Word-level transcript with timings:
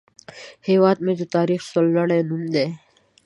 هیواد 0.67 0.97
مې 1.05 1.13
د 1.19 1.23
تاریخ 1.35 1.61
سرلوړی 1.71 2.21
نوم 2.29 2.43
دی 2.53 2.67